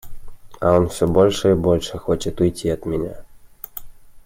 А 0.59 0.71
он 0.77 0.89
всё 0.89 1.07
больше 1.07 1.51
и 1.51 1.53
больше 1.53 1.99
хочет 1.99 2.41
уйти 2.41 2.69
от 2.71 2.87
меня. 2.87 3.23